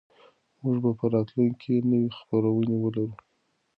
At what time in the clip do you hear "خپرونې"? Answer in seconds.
2.17-2.75